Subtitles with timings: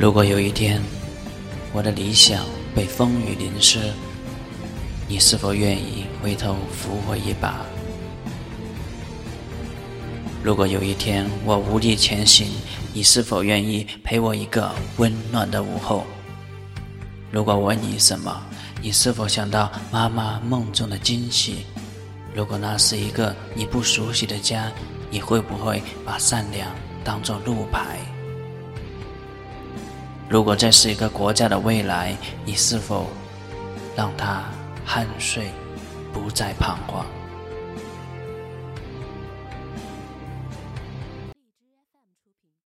[0.00, 0.80] 如果有一天，
[1.72, 3.92] 我的理想被风雨淋湿，
[5.08, 7.66] 你是否愿意回头扶我一把？
[10.40, 12.46] 如果有一天我无力前行，
[12.94, 16.04] 你是否愿意陪我一个温暖的午后？
[17.32, 18.40] 如果问你什么，
[18.80, 21.66] 你是否想到妈妈梦中的惊喜？
[22.32, 24.70] 如果那是一个你不熟悉的家，
[25.10, 26.70] 你会不会把善良
[27.02, 27.98] 当作路牌？
[30.28, 32.14] 如果这是一个国家的未来，
[32.44, 33.06] 你是否
[33.96, 34.44] 让他
[34.86, 35.50] 酣睡，
[36.12, 37.06] 不再彷徨？